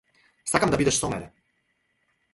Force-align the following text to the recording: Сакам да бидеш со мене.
Сакам 0.51 0.71
да 0.75 0.79
бидеш 0.81 0.99
со 1.03 1.09
мене. 1.13 1.31